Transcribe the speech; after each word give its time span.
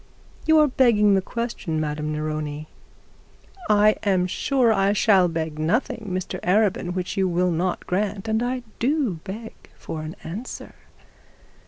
'You 0.47 0.57
are 0.57 0.67
begging 0.67 1.13
the 1.13 1.21
question, 1.21 1.79
Madame 1.79 2.11
Neroni.' 2.11 2.65
'I 3.69 3.95
am 4.01 4.25
sure 4.25 4.69
that 4.69 4.77
I 4.79 4.93
shall 4.93 5.27
beg 5.27 5.59
nothing, 5.59 6.07
Mr 6.09 6.39
Arabin, 6.41 6.95
which 6.95 7.17
you 7.17 7.27
will 7.27 7.51
not 7.51 7.85
grant, 7.85 8.27
and 8.27 8.41
I 8.41 8.63
do 8.79 9.19
beg 9.23 9.53
for 9.77 10.01
an 10.01 10.15
answer. 10.23 10.73